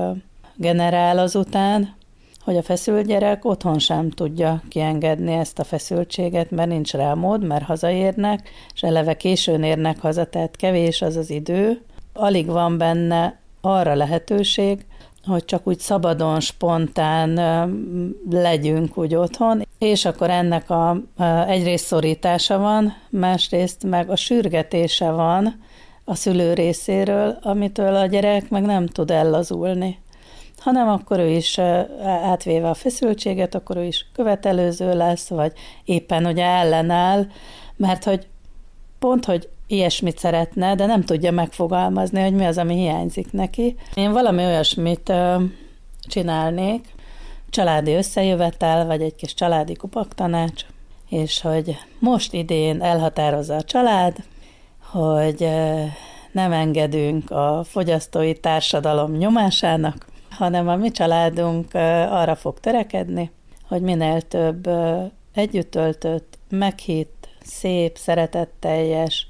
generál 0.56 1.18
azután, 1.18 1.94
hogy 2.44 2.56
a 2.56 2.62
feszült 2.62 3.06
gyerek 3.06 3.44
otthon 3.44 3.78
sem 3.78 4.10
tudja 4.10 4.62
kiengedni 4.68 5.32
ezt 5.32 5.58
a 5.58 5.64
feszültséget, 5.64 6.50
mert 6.50 6.68
nincs 6.68 6.92
rá 6.92 7.14
mód, 7.14 7.44
mert 7.44 7.64
hazaérnek, 7.64 8.50
és 8.74 8.82
eleve 8.82 9.16
későn 9.16 9.62
érnek 9.62 10.00
haza, 10.00 10.24
tehát 10.24 10.56
kevés 10.56 11.02
az 11.02 11.16
az 11.16 11.30
idő. 11.30 11.82
Alig 12.12 12.46
van 12.46 12.78
benne 12.78 13.40
arra 13.62 13.94
lehetőség, 13.94 14.84
hogy 15.26 15.44
csak 15.44 15.66
úgy 15.66 15.78
szabadon, 15.78 16.40
spontán 16.40 17.34
legyünk 18.30 18.98
úgy 18.98 19.14
otthon, 19.14 19.66
és 19.78 20.04
akkor 20.04 20.30
ennek 20.30 20.70
a, 20.70 20.96
egyrészt 21.46 21.84
szorítása 21.86 22.58
van, 22.58 22.96
másrészt 23.10 23.84
meg 23.84 24.10
a 24.10 24.16
sürgetése 24.16 25.10
van 25.10 25.60
a 26.04 26.14
szülő 26.14 26.52
részéről, 26.52 27.38
amitől 27.42 27.94
a 27.94 28.06
gyerek 28.06 28.50
meg 28.50 28.62
nem 28.62 28.86
tud 28.86 29.10
ellazulni. 29.10 30.00
Hanem 30.58 30.88
akkor 30.88 31.18
ő 31.18 31.28
is 31.28 31.58
átvéve 32.04 32.68
a 32.68 32.74
feszültséget, 32.74 33.54
akkor 33.54 33.76
ő 33.76 33.84
is 33.84 34.06
követelőző 34.12 34.96
lesz, 34.96 35.28
vagy 35.28 35.52
éppen 35.84 36.26
ugye 36.26 36.44
ellenáll, 36.44 37.26
mert 37.76 38.04
hogy 38.04 38.26
pont, 38.98 39.24
hogy 39.24 39.48
ilyesmit 39.72 40.18
szeretne, 40.18 40.74
de 40.74 40.86
nem 40.86 41.02
tudja 41.02 41.30
megfogalmazni, 41.30 42.20
hogy 42.22 42.34
mi 42.34 42.44
az, 42.44 42.58
ami 42.58 42.74
hiányzik 42.74 43.32
neki. 43.32 43.76
Én 43.94 44.12
valami 44.12 44.44
olyasmit 44.44 45.12
csinálnék, 46.02 46.94
családi 47.50 47.92
összejövetel, 47.92 48.86
vagy 48.86 49.02
egy 49.02 49.14
kis 49.14 49.34
családi 49.34 49.74
kupaktanács, 49.74 50.64
és 51.08 51.40
hogy 51.40 51.76
most 51.98 52.32
idén 52.32 52.82
elhatározza 52.82 53.56
a 53.56 53.62
család, 53.62 54.16
hogy 54.90 55.48
nem 56.32 56.52
engedünk 56.52 57.30
a 57.30 57.64
fogyasztói 57.64 58.34
társadalom 58.34 59.12
nyomásának, 59.12 60.06
hanem 60.30 60.68
a 60.68 60.76
mi 60.76 60.90
családunk 60.90 61.74
arra 62.10 62.34
fog 62.34 62.60
törekedni, 62.60 63.30
hogy 63.68 63.82
minél 63.82 64.20
több 64.20 64.68
együtt 65.34 65.70
töltött, 65.70 66.38
meghitt, 66.48 67.28
szép, 67.42 67.96
szeretetteljes, 67.96 69.26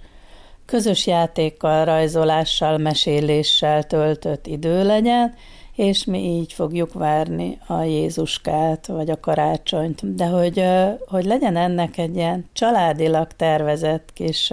közös 0.73 1.07
játékkal, 1.07 1.85
rajzolással, 1.85 2.79
meséléssel 2.79 3.85
töltött 3.85 4.47
idő 4.47 4.85
legyen, 4.85 5.35
és 5.75 6.05
mi 6.05 6.19
így 6.19 6.53
fogjuk 6.53 6.93
várni 6.93 7.59
a 7.67 7.83
Jézuskát, 7.83 8.87
vagy 8.87 9.11
a 9.11 9.21
karácsonyt. 9.21 10.15
De 10.15 10.27
hogy, 10.27 10.65
hogy 11.07 11.25
legyen 11.25 11.57
ennek 11.57 11.99
egy 11.99 12.17
ilyen 12.17 12.49
családilag 12.53 13.27
tervezett 13.33 14.13
kis 14.13 14.53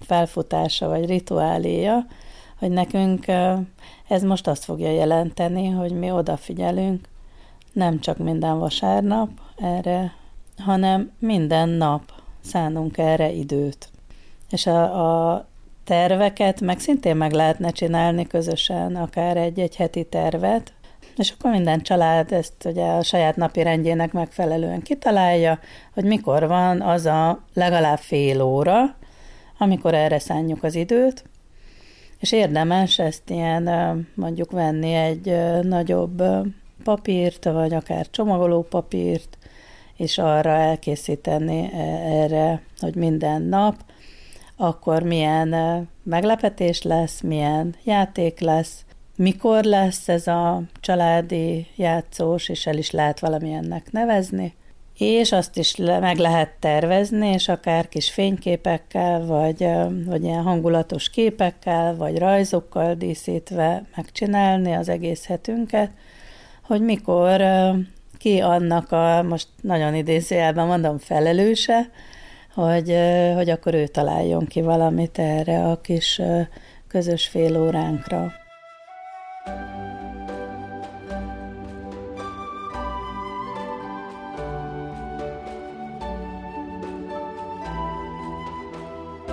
felfutása, 0.00 0.88
vagy 0.88 1.06
rituáléja, 1.06 2.06
hogy 2.58 2.70
nekünk 2.70 3.24
ez 4.08 4.22
most 4.22 4.46
azt 4.46 4.64
fogja 4.64 4.90
jelenteni, 4.90 5.68
hogy 5.68 5.92
mi 5.92 6.10
odafigyelünk, 6.10 7.08
nem 7.72 8.00
csak 8.00 8.18
minden 8.18 8.58
vasárnap 8.58 9.30
erre, 9.56 10.14
hanem 10.58 11.10
minden 11.18 11.68
nap 11.68 12.02
szánunk 12.40 12.98
erre 12.98 13.30
időt. 13.30 13.88
És 14.50 14.66
a, 14.66 15.32
a 15.34 15.46
terveket 15.88 16.60
meg 16.60 16.78
szintén 16.78 17.16
meg 17.16 17.32
lehetne 17.32 17.70
csinálni 17.70 18.26
közösen, 18.26 18.96
akár 18.96 19.36
egy-egy 19.36 19.76
heti 19.76 20.04
tervet, 20.04 20.72
és 21.16 21.30
akkor 21.30 21.50
minden 21.50 21.80
család 21.80 22.32
ezt 22.32 22.64
ugye 22.64 22.84
a 22.84 23.02
saját 23.02 23.36
napi 23.36 23.62
rendjének 23.62 24.12
megfelelően 24.12 24.82
kitalálja, 24.82 25.58
hogy 25.94 26.04
mikor 26.04 26.46
van 26.46 26.80
az 26.80 27.06
a 27.06 27.44
legalább 27.54 27.98
fél 27.98 28.42
óra, 28.42 28.96
amikor 29.58 29.94
erre 29.94 30.18
szánjuk 30.18 30.62
az 30.62 30.74
időt, 30.74 31.24
és 32.18 32.32
érdemes 32.32 32.98
ezt 32.98 33.30
ilyen 33.30 33.70
mondjuk 34.14 34.50
venni 34.50 34.94
egy 34.94 35.36
nagyobb 35.62 36.22
papírt, 36.84 37.44
vagy 37.44 37.74
akár 37.74 38.10
csomagoló 38.10 38.62
papírt, 38.62 39.38
és 39.96 40.18
arra 40.18 40.50
elkészíteni 40.50 41.70
e, 41.72 41.78
erre, 42.22 42.62
hogy 42.78 42.94
minden 42.94 43.42
nap 43.42 43.74
akkor 44.60 45.02
milyen 45.02 45.54
meglepetés 46.02 46.82
lesz, 46.82 47.20
milyen 47.20 47.74
játék 47.84 48.40
lesz, 48.40 48.84
mikor 49.16 49.64
lesz 49.64 50.08
ez 50.08 50.26
a 50.26 50.62
családi 50.80 51.66
játszós, 51.76 52.48
és 52.48 52.66
el 52.66 52.76
is 52.76 52.90
lehet 52.90 53.20
valamilyennek 53.20 53.92
nevezni, 53.92 54.54
és 54.98 55.32
azt 55.32 55.56
is 55.56 55.76
le, 55.76 55.98
meg 55.98 56.16
lehet 56.16 56.50
tervezni, 56.60 57.28
és 57.28 57.48
akár 57.48 57.88
kis 57.88 58.10
fényképekkel, 58.10 59.26
vagy, 59.26 59.68
vagy 60.06 60.22
ilyen 60.22 60.42
hangulatos 60.42 61.10
képekkel, 61.10 61.96
vagy 61.96 62.18
rajzokkal 62.18 62.94
díszítve 62.94 63.84
megcsinálni 63.96 64.72
az 64.72 64.88
egész 64.88 65.26
hetünket, 65.26 65.90
hogy 66.62 66.80
mikor 66.80 67.42
ki 68.18 68.40
annak 68.40 68.92
a, 68.92 69.22
most 69.22 69.48
nagyon 69.60 69.94
idézőjelben 69.94 70.66
mondom, 70.66 70.98
felelőse, 70.98 71.90
hogy, 72.62 72.96
hogy 73.34 73.50
akkor 73.50 73.74
ő 73.74 73.86
találjon 73.86 74.46
ki 74.46 74.60
valamit 74.60 75.18
erre 75.18 75.64
a 75.64 75.80
kis 75.80 76.20
közös 76.88 77.26
fél 77.26 77.60
óránkra. 77.60 78.32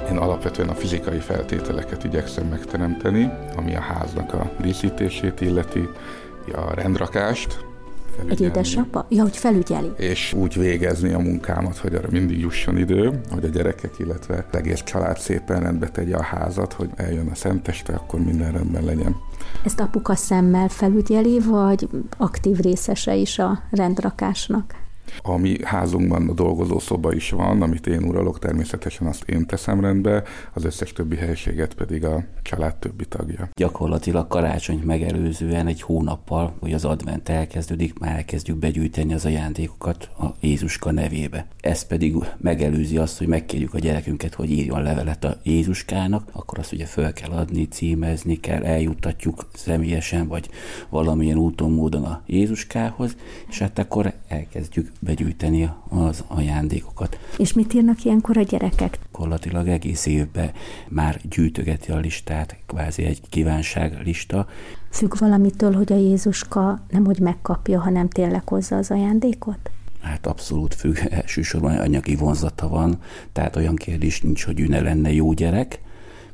Én 0.10 0.18
alapvetően 0.18 0.70
a 0.70 0.74
fizikai 0.74 1.20
feltételeket 1.20 2.04
igyekszem 2.04 2.48
megteremteni, 2.48 3.32
ami 3.56 3.76
a 3.76 3.82
háznak 3.82 4.34
a 4.34 4.52
díszítését 4.62 5.42
illeti, 5.42 5.90
a 6.54 6.74
rendrakást, 6.74 7.66
egy 8.28 8.42
édesapa? 8.42 9.06
Ja, 9.10 9.22
hogy 9.22 9.38
felügyeli. 9.38 9.92
És 9.98 10.34
úgy 10.34 10.56
végezni 10.56 11.14
a 11.14 11.20
munkámat, 11.20 11.78
hogy 11.78 11.96
arra 11.96 12.08
mindig 12.12 12.40
jusson 12.40 12.78
idő, 12.78 13.22
hogy 13.30 13.44
a 13.44 13.48
gyerekek, 13.48 13.92
illetve 13.98 14.46
az 14.52 14.58
egész 14.58 14.84
család 14.84 15.18
szépen 15.18 15.60
rendbe 15.60 15.90
tegye 15.90 16.16
a 16.16 16.24
házat, 16.24 16.74
hogy 16.74 16.90
eljön 16.96 17.28
a 17.28 17.36
szenteste, 17.36 17.94
akkor 17.94 18.20
minden 18.20 18.52
rendben 18.52 18.84
legyen. 18.84 19.16
Ezt 19.64 19.80
apuka 19.80 20.16
szemmel 20.16 20.68
felügyeli, 20.68 21.40
vagy 21.40 21.88
aktív 22.18 22.58
részese 22.58 23.16
is 23.16 23.40
a 23.40 23.60
rendrakásnak? 23.72 24.85
A 25.22 25.38
mi 25.38 25.58
házunkban 25.64 26.30
a 26.30 26.34
dolgozó 26.34 26.80
szoba 26.80 27.14
is 27.14 27.30
van, 27.30 27.62
amit 27.62 27.88
én 27.88 28.04
uralok, 28.04 28.40
természetesen 28.40 29.08
azt 29.08 29.30
én 29.30 29.46
teszem 29.46 29.82
rendbe, 29.82 30.24
az 30.54 30.66
összes 30.66 30.94
többi 30.94 31.16
helyiséget 31.16 31.74
pedig 31.74 32.06
a 32.06 32.24
család 32.42 32.76
többi 32.76 33.06
tagja. 33.06 33.50
Gyakorlatilag 33.54 34.28
karácsonyt 34.28 34.86
megelőzően 34.86 35.68
egy 35.68 35.82
hónappal, 35.82 36.54
hogy 36.60 36.74
az 36.74 36.86
advent 36.86 37.30
elkezdődik, 37.30 38.00
már 38.00 38.16
elkezdjük 38.16 38.58
begyűjteni 38.58 39.14
az 39.14 39.26
ajándékokat 39.26 40.10
a 40.20 40.26
Jézuska 40.40 40.92
nevébe. 40.92 41.48
Ez 41.60 41.88
pedig 41.88 42.16
megelőzi 42.38 42.98
azt, 42.98 43.18
hogy 43.18 43.28
megkérjük 43.28 43.74
a 43.74 43.80
gyerekünket, 43.80 44.34
hogy 44.34 44.52
írjon 44.52 44.82
levelet 44.82 45.24
a 45.24 45.38
Jézuskának, 45.44 46.30
akkor 46.32 46.60
azt 46.60 46.72
ugye 46.72 46.86
föl 46.86 47.14
kell 47.14 47.30
adni, 47.30 47.68
címezni 47.68 48.40
kell, 48.40 48.64
eljuttatjuk 48.64 49.48
személyesen, 49.54 50.28
vagy 50.28 50.50
valamilyen 50.90 51.38
úton, 51.38 51.72
módon 51.72 52.04
a 52.04 52.22
Jézuskához, 52.26 53.16
és 53.50 53.60
hát 53.60 53.80
akkor 53.80 54.14
elkezdjük 54.28 54.92
begyűjteni 55.06 55.70
az 55.90 56.24
ajándékokat. 56.28 57.20
És 57.38 57.54
mit 57.54 57.74
írnak 57.74 58.04
ilyenkor 58.04 58.38
a 58.38 58.42
gyerekek? 58.42 59.00
Gyakorlatilag 59.12 59.68
egész 59.68 60.06
évben 60.06 60.52
már 60.90 61.22
gyűjtögeti 61.30 61.92
a 61.92 61.98
listát, 61.98 62.58
kvázi 62.66 63.04
egy 63.04 63.22
kívánságlista. 63.30 64.48
Függ 64.90 65.18
valamitől, 65.18 65.74
hogy 65.74 65.92
a 65.92 65.98
Jézuska 65.98 66.80
nem 66.90 67.06
hogy 67.06 67.20
megkapja, 67.20 67.80
hanem 67.80 68.10
tényleg 68.10 68.48
hozza 68.48 68.78
az 68.78 68.92
ajándékot? 68.92 69.70
Hát 70.02 70.28
abszolút 70.28 70.74
függ, 70.74 70.98
elsősorban 71.10 71.78
anyagi 71.78 72.16
vonzata 72.16 72.68
van, 72.68 73.00
tehát 73.32 73.56
olyan 73.56 73.76
kérdés 73.76 74.22
nincs, 74.22 74.44
hogy 74.46 74.60
ő 74.60 74.68
ne 74.68 74.82
lenne 74.82 75.12
jó 75.12 75.34
gyerek, 75.34 75.80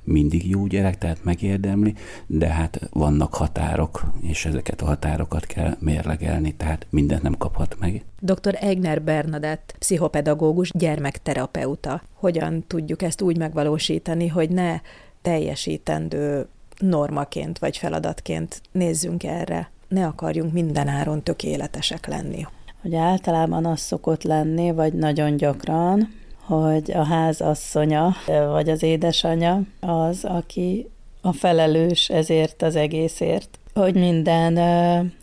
mindig 0.03 0.50
jó 0.50 0.65
gyerek, 0.65 0.98
tehát 0.98 1.24
megérdemli, 1.24 1.93
de 2.27 2.48
hát 2.48 2.89
vannak 2.93 3.34
határok, 3.34 4.12
és 4.22 4.46
ezeket 4.46 4.81
a 4.81 4.86
határokat 4.86 5.46
kell 5.46 5.75
mérlegelni, 5.79 6.55
tehát 6.55 6.88
mindent 6.89 7.22
nem 7.22 7.38
kaphat 7.38 7.75
meg. 7.79 8.05
Dr. 8.20 8.58
Egner 8.60 9.01
Bernadett, 9.01 9.75
pszichopedagógus, 9.79 10.72
gyermekterapeuta. 10.74 12.01
Hogyan 12.14 12.64
tudjuk 12.68 13.01
ezt 13.01 13.22
úgy 13.22 13.37
megvalósítani, 13.37 14.27
hogy 14.27 14.50
ne 14.50 14.79
teljesítendő 15.22 16.48
normaként 16.77 17.59
vagy 17.59 17.77
feladatként 17.77 18.61
nézzünk 18.72 19.24
erre. 19.24 19.70
Ne 19.87 20.05
akarjunk 20.05 20.53
mindenáron 20.53 21.24
tökéletesek 21.24 22.07
lenni. 22.07 22.46
Hogy 22.81 22.96
általában 22.96 23.66
az 23.66 23.79
szokott 23.79 24.24
lenni, 24.24 24.72
vagy 24.72 24.94
nagyon 24.94 25.35
gyakran, 25.35 26.14
hogy 26.59 26.92
a 26.92 27.03
házasszonya, 27.03 28.16
vagy 28.51 28.70
az 28.70 28.83
édesanyja 28.83 29.61
az, 29.79 30.25
aki 30.25 30.90
a 31.22 31.33
felelős 31.33 32.09
ezért 32.09 32.61
az 32.61 32.75
egészért, 32.75 33.59
hogy 33.74 33.94
minden 33.94 34.59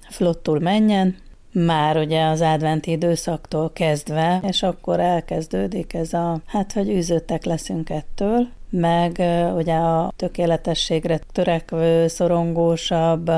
flottul 0.09 0.59
menjen, 0.59 1.17
már 1.53 1.97
ugye 1.97 2.25
az 2.25 2.41
adventi 2.41 2.91
időszaktól 2.91 3.71
kezdve, 3.73 4.41
és 4.47 4.63
akkor 4.63 5.01
elkezdődik 5.01 5.95
ez 5.95 6.13
a, 6.13 6.41
hát, 6.47 6.73
hogy 6.73 6.89
üzöttek 6.89 7.45
leszünk 7.45 7.91
ettől, 7.91 8.49
meg 8.71 9.23
ugye 9.57 9.75
a 9.75 10.13
tökéletességre 10.17 11.21
törekvő, 11.33 12.09
szorongósabb, 12.09 13.31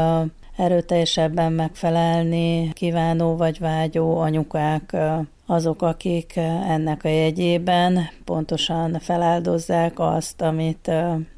erőteljesebben 0.57 1.53
megfelelni 1.53 2.72
kívánó 2.72 3.37
vagy 3.37 3.59
vágyó 3.59 4.18
anyukák 4.18 4.96
azok, 5.50 5.82
akik 5.82 6.36
ennek 6.68 7.04
a 7.04 7.08
jegyében 7.08 8.08
pontosan 8.24 8.98
feláldozzák 8.98 9.98
azt, 9.98 10.40
amit 10.40 10.90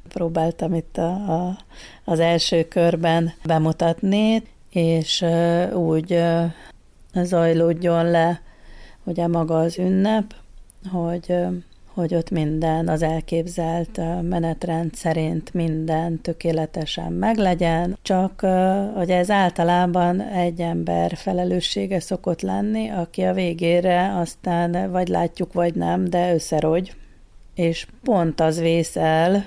próbáltam 0.08 0.74
itt 0.74 0.96
a, 0.96 1.10
a, 1.10 1.56
az 2.04 2.20
első 2.20 2.68
körben 2.68 3.32
bemutatni, 3.44 4.42
és 4.70 5.24
úgy 5.74 6.22
zajlódjon 7.14 8.10
le 8.10 8.40
ugye 9.04 9.26
maga 9.26 9.58
az 9.58 9.78
ünnep, 9.78 10.34
hogy 10.90 11.36
hogy 11.94 12.14
ott 12.14 12.30
minden 12.30 12.88
az 12.88 13.02
elképzelt 13.02 14.00
menetrend 14.22 14.94
szerint 14.94 15.54
minden 15.54 16.20
tökéletesen 16.20 17.12
meglegyen, 17.12 17.98
csak 18.02 18.40
hogy 18.94 19.10
ez 19.10 19.30
általában 19.30 20.20
egy 20.20 20.60
ember 20.60 21.16
felelőssége 21.16 22.00
szokott 22.00 22.40
lenni, 22.40 22.88
aki 22.88 23.22
a 23.22 23.32
végére 23.32 24.18
aztán 24.18 24.90
vagy 24.90 25.08
látjuk, 25.08 25.52
vagy 25.52 25.74
nem, 25.74 26.04
de 26.04 26.34
összerogy, 26.34 26.94
és 27.54 27.86
pont 28.02 28.40
az 28.40 28.60
vész 28.60 28.96
el, 28.96 29.44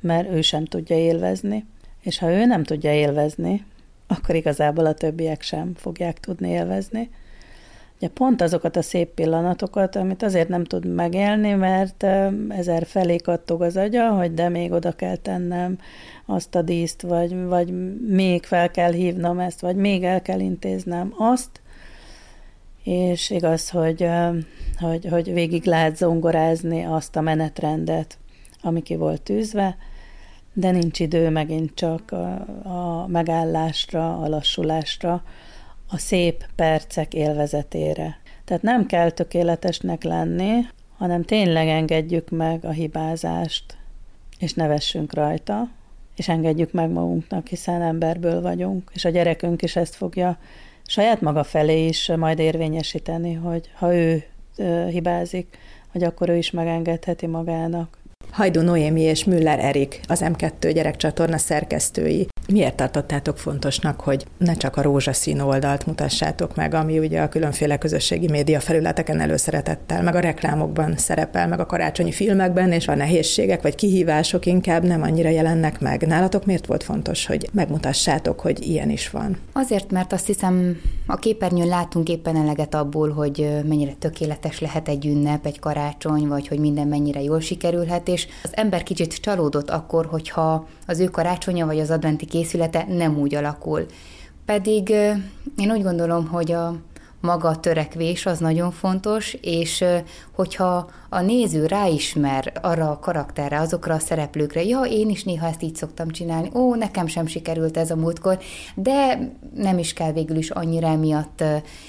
mert 0.00 0.30
ő 0.30 0.40
sem 0.40 0.64
tudja 0.64 0.96
élvezni. 0.96 1.66
És 2.00 2.18
ha 2.18 2.30
ő 2.30 2.44
nem 2.44 2.62
tudja 2.64 2.92
élvezni, 2.92 3.64
akkor 4.06 4.34
igazából 4.34 4.86
a 4.86 4.94
többiek 4.94 5.42
sem 5.42 5.74
fogják 5.74 6.20
tudni 6.20 6.48
élvezni. 6.48 7.10
Ugye 8.02 8.10
pont 8.10 8.40
azokat 8.40 8.76
a 8.76 8.82
szép 8.82 9.08
pillanatokat, 9.08 9.96
amit 9.96 10.22
azért 10.22 10.48
nem 10.48 10.64
tud 10.64 10.86
megélni, 10.86 11.52
mert 11.52 12.06
ezer 12.48 12.86
felé 12.86 13.16
kattog 13.16 13.62
az 13.62 13.76
agya, 13.76 14.10
hogy 14.10 14.34
de 14.34 14.48
még 14.48 14.72
oda 14.72 14.92
kell 14.92 15.16
tennem 15.16 15.78
azt 16.26 16.54
a 16.54 16.62
díszt, 16.62 17.02
vagy, 17.02 17.44
vagy 17.44 17.98
még 18.08 18.44
fel 18.44 18.70
kell 18.70 18.92
hívnom 18.92 19.38
ezt, 19.38 19.60
vagy 19.60 19.76
még 19.76 20.04
el 20.04 20.22
kell 20.22 20.40
intéznem 20.40 21.14
azt, 21.18 21.60
és 22.84 23.30
igaz, 23.30 23.70
hogy, 23.70 24.08
hogy, 24.80 25.06
hogy 25.10 25.32
végig 25.32 25.64
lehet 25.64 25.96
zongorázni 25.96 26.84
azt 26.84 27.16
a 27.16 27.20
menetrendet, 27.20 28.18
ami 28.62 28.82
ki 28.82 28.96
volt 28.96 29.22
tűzve, 29.22 29.76
de 30.52 30.70
nincs 30.70 31.00
idő 31.00 31.30
megint 31.30 31.74
csak 31.74 32.10
a, 32.10 32.32
a 32.68 33.06
megállásra, 33.06 34.18
a 34.18 34.28
lassulásra, 34.28 35.22
a 35.92 35.98
szép 35.98 36.44
percek 36.54 37.14
élvezetére. 37.14 38.20
Tehát 38.44 38.62
nem 38.62 38.86
kell 38.86 39.10
tökéletesnek 39.10 40.02
lenni, 40.02 40.52
hanem 40.96 41.22
tényleg 41.22 41.68
engedjük 41.68 42.30
meg 42.30 42.64
a 42.64 42.70
hibázást, 42.70 43.76
és 44.38 44.52
nevessünk 44.52 45.14
rajta, 45.14 45.68
és 46.16 46.28
engedjük 46.28 46.72
meg 46.72 46.90
magunknak, 46.90 47.46
hiszen 47.46 47.82
emberből 47.82 48.40
vagyunk, 48.40 48.90
és 48.94 49.04
a 49.04 49.08
gyerekünk 49.08 49.62
is 49.62 49.76
ezt 49.76 49.94
fogja 49.94 50.38
saját 50.86 51.20
maga 51.20 51.44
felé 51.44 51.86
is 51.86 52.10
majd 52.16 52.38
érvényesíteni, 52.38 53.32
hogy 53.32 53.70
ha 53.74 53.94
ő 53.94 54.24
hibázik, 54.90 55.58
hogy 55.92 56.02
akkor 56.02 56.28
ő 56.28 56.36
is 56.36 56.50
megengedheti 56.50 57.26
magának. 57.26 57.98
Hajdu 58.30 58.60
Noémi 58.60 59.00
és 59.00 59.24
Müller 59.24 59.58
Erik, 59.58 60.00
az 60.08 60.22
M2 60.24 60.70
gyerekcsatorna 60.74 61.38
szerkesztői. 61.38 62.26
Miért 62.52 62.76
tartottátok 62.76 63.38
fontosnak, 63.38 64.00
hogy 64.00 64.26
ne 64.38 64.54
csak 64.54 64.76
a 64.76 64.82
rózsaszín 64.82 65.40
oldalt 65.40 65.86
mutassátok 65.86 66.56
meg, 66.56 66.74
ami 66.74 66.98
ugye 66.98 67.20
a 67.20 67.28
különféle 67.28 67.78
közösségi 67.78 68.28
média 68.28 68.60
felületeken 68.60 69.20
előszeretettel, 69.20 70.02
meg 70.02 70.14
a 70.14 70.20
reklámokban 70.20 70.96
szerepel, 70.96 71.48
meg 71.48 71.60
a 71.60 71.66
karácsonyi 71.66 72.12
filmekben, 72.12 72.72
és 72.72 72.88
a 72.88 72.94
nehézségek 72.94 73.62
vagy 73.62 73.74
kihívások 73.74 74.46
inkább 74.46 74.84
nem 74.84 75.02
annyira 75.02 75.28
jelennek 75.28 75.80
meg. 75.80 76.06
Nálatok 76.06 76.44
miért 76.44 76.66
volt 76.66 76.82
fontos, 76.82 77.26
hogy 77.26 77.48
megmutassátok, 77.52 78.40
hogy 78.40 78.66
ilyen 78.68 78.90
is 78.90 79.10
van? 79.10 79.36
Azért, 79.52 79.90
mert 79.90 80.12
azt 80.12 80.26
hiszem, 80.26 80.80
a 81.06 81.16
képernyőn 81.16 81.68
látunk 81.68 82.08
éppen 82.08 82.36
eleget 82.36 82.74
abból, 82.74 83.10
hogy 83.10 83.48
mennyire 83.68 83.92
tökéletes 83.98 84.60
lehet 84.60 84.88
egy 84.88 85.06
ünnep, 85.06 85.46
egy 85.46 85.58
karácsony, 85.58 86.28
vagy 86.28 86.48
hogy 86.48 86.58
minden 86.58 86.88
mennyire 86.88 87.22
jól 87.22 87.40
sikerülhet, 87.40 88.08
és 88.08 88.26
az 88.42 88.50
ember 88.52 88.82
kicsit 88.82 89.14
csalódott 89.14 89.70
akkor, 89.70 90.06
hogyha 90.06 90.66
az 90.86 91.00
ő 91.00 91.04
karácsonya 91.04 91.66
vagy 91.66 91.80
az 91.80 91.90
adventi 91.90 92.24
készülete 92.42 92.86
nem 92.88 93.18
úgy 93.18 93.34
alakul. 93.34 93.86
Pedig 94.44 94.88
én 95.56 95.70
úgy 95.70 95.82
gondolom, 95.82 96.26
hogy 96.26 96.52
a 96.52 96.74
maga 97.20 97.48
a 97.48 97.60
törekvés 97.60 98.26
az 98.26 98.38
nagyon 98.38 98.70
fontos, 98.70 99.32
és 99.32 99.84
hogyha 100.32 100.90
a 101.08 101.20
néző 101.20 101.66
ráismer 101.66 102.52
arra 102.62 102.90
a 102.90 102.98
karakterre, 102.98 103.60
azokra 103.60 103.94
a 103.94 103.98
szereplőkre, 103.98 104.64
ja, 104.64 104.80
én 104.80 105.10
is 105.10 105.24
néha 105.24 105.46
ezt 105.46 105.62
így 105.62 105.74
szoktam 105.74 106.10
csinálni, 106.10 106.50
ó, 106.54 106.74
nekem 106.74 107.06
sem 107.06 107.26
sikerült 107.26 107.76
ez 107.76 107.90
a 107.90 107.96
múltkor, 107.96 108.38
de 108.74 109.18
nem 109.54 109.78
is 109.78 109.92
kell 109.92 110.12
végül 110.12 110.36
is 110.36 110.50
annyira 110.50 110.86
emiatt 110.86 111.44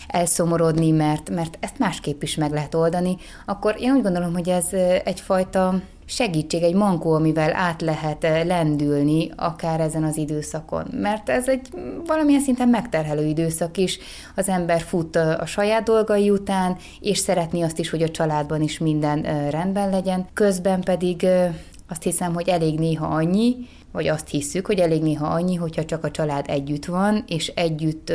elszomorodni, 0.07 0.91
mert, 0.91 1.29
mert 1.29 1.57
ezt 1.59 1.79
másképp 1.79 2.21
is 2.21 2.35
meg 2.35 2.51
lehet 2.51 2.75
oldani, 2.75 3.15
akkor 3.45 3.75
én 3.79 3.91
úgy 3.91 4.03
gondolom, 4.03 4.33
hogy 4.33 4.49
ez 4.49 4.67
egyfajta 5.03 5.81
segítség, 6.05 6.63
egy 6.63 6.73
mankó, 6.73 7.13
amivel 7.13 7.55
át 7.55 7.81
lehet 7.81 8.23
eh, 8.23 8.45
lendülni 8.45 9.31
akár 9.35 9.79
ezen 9.79 10.03
az 10.03 10.17
időszakon. 10.17 10.87
Mert 10.91 11.29
ez 11.29 11.47
egy 11.47 11.67
valamilyen 12.05 12.41
szinten 12.41 12.67
megterhelő 12.69 13.25
időszak 13.25 13.77
is. 13.77 13.99
Az 14.35 14.49
ember 14.49 14.81
fut 14.81 15.15
eh, 15.15 15.41
a 15.41 15.45
saját 15.45 15.83
dolgai 15.83 16.29
után, 16.29 16.77
és 16.99 17.17
szeretné 17.17 17.61
azt 17.61 17.79
is, 17.79 17.89
hogy 17.89 18.01
a 18.01 18.09
családban 18.09 18.61
is 18.61 18.77
minden 18.77 19.25
eh, 19.25 19.49
rendben 19.49 19.89
legyen. 19.89 20.27
Közben 20.33 20.81
pedig 20.81 21.27
azt 21.89 22.03
hiszem, 22.03 22.33
hogy 22.33 22.49
elég 22.49 22.79
néha 22.79 23.05
annyi, 23.05 23.55
vagy 23.91 24.07
azt 24.07 24.27
hiszük, 24.27 24.65
hogy 24.65 24.79
elég 24.79 25.01
néha 25.01 25.27
annyi, 25.27 25.55
hogyha 25.55 25.85
csak 25.85 26.03
a 26.03 26.11
család 26.11 26.45
együtt 26.47 26.85
van, 26.85 27.23
és 27.27 27.47
együtt 27.47 28.13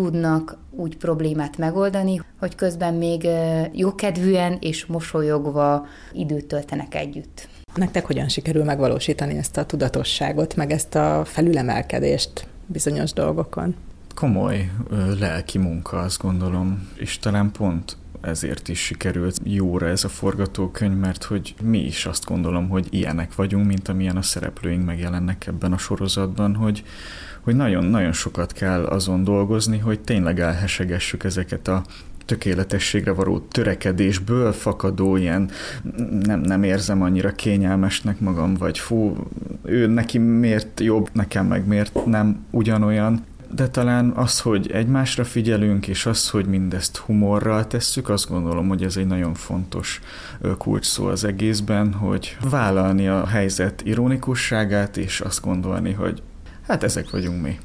tudnak 0.00 0.56
úgy 0.70 0.96
problémát 0.96 1.56
megoldani, 1.58 2.22
hogy 2.38 2.54
közben 2.54 2.94
még 2.94 3.28
jókedvűen 3.72 4.56
és 4.60 4.86
mosolyogva 4.86 5.86
időt 6.12 6.44
töltenek 6.44 6.94
együtt. 6.94 7.48
Nektek 7.74 8.06
hogyan 8.06 8.28
sikerül 8.28 8.64
megvalósítani 8.64 9.36
ezt 9.36 9.56
a 9.56 9.66
tudatosságot, 9.66 10.56
meg 10.56 10.70
ezt 10.70 10.94
a 10.94 11.22
felülemelkedést 11.24 12.46
bizonyos 12.66 13.12
dolgokon? 13.12 13.74
Komoly 14.14 14.70
lelki 15.18 15.58
munka, 15.58 15.98
azt 15.98 16.22
gondolom, 16.22 16.88
és 16.96 17.18
talán 17.18 17.50
pont 17.50 17.96
ezért 18.20 18.68
is 18.68 18.78
sikerült 18.78 19.40
jóra 19.44 19.88
ez 19.88 20.04
a 20.04 20.08
forgatókönyv, 20.08 20.96
mert 20.96 21.24
hogy 21.24 21.54
mi 21.62 21.78
is 21.78 22.06
azt 22.06 22.24
gondolom, 22.24 22.68
hogy 22.68 22.86
ilyenek 22.90 23.34
vagyunk, 23.34 23.66
mint 23.66 23.88
amilyen 23.88 24.16
a 24.16 24.22
szereplőink 24.22 24.84
megjelennek 24.84 25.46
ebben 25.46 25.72
a 25.72 25.78
sorozatban, 25.78 26.54
hogy 26.54 26.84
hogy 27.40 27.56
nagyon-nagyon 27.56 28.12
sokat 28.12 28.52
kell 28.52 28.84
azon 28.84 29.24
dolgozni, 29.24 29.78
hogy 29.78 30.00
tényleg 30.00 30.40
elhesegessük 30.40 31.24
ezeket 31.24 31.68
a 31.68 31.82
tökéletességre 32.30 33.12
való 33.12 33.38
törekedésből 33.38 34.52
fakadó 34.52 35.16
ilyen 35.16 35.50
nem, 36.22 36.40
nem 36.40 36.62
érzem 36.62 37.02
annyira 37.02 37.30
kényelmesnek 37.30 38.20
magam, 38.20 38.54
vagy 38.54 38.78
fú, 38.78 39.16
ő 39.64 39.86
neki 39.86 40.18
miért 40.18 40.80
jobb, 40.80 41.08
nekem 41.12 41.46
meg 41.46 41.66
miért 41.66 42.06
nem 42.06 42.44
ugyanolyan. 42.50 43.24
De 43.54 43.68
talán 43.68 44.10
az, 44.10 44.40
hogy 44.40 44.70
egymásra 44.70 45.24
figyelünk, 45.24 45.88
és 45.88 46.06
az, 46.06 46.28
hogy 46.28 46.46
mindezt 46.46 46.96
humorral 46.96 47.66
tesszük, 47.66 48.08
azt 48.08 48.28
gondolom, 48.28 48.68
hogy 48.68 48.82
ez 48.82 48.96
egy 48.96 49.06
nagyon 49.06 49.34
fontos 49.34 50.00
kulcs 50.58 50.86
szó 50.86 51.06
az 51.06 51.24
egészben, 51.24 51.92
hogy 51.92 52.36
vállalni 52.50 53.08
a 53.08 53.26
helyzet 53.26 53.82
ironikusságát, 53.84 54.96
és 54.96 55.20
azt 55.20 55.42
gondolni, 55.42 55.92
hogy 55.92 56.22
Hát 56.70 56.82
ezek 56.82 57.10
vagyunk 57.10 57.42
mi. 57.42 57.58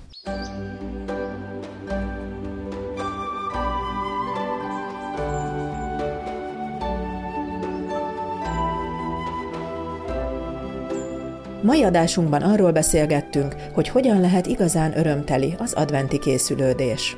Mai 11.61 11.83
adásunkban 11.83 12.41
arról 12.41 12.71
beszélgettünk, 12.71 13.55
hogy 13.73 13.87
hogyan 13.87 14.19
lehet 14.19 14.45
igazán 14.45 14.97
örömteli 14.97 15.55
az 15.57 15.73
adventi 15.73 16.19
készülődés. 16.19 17.17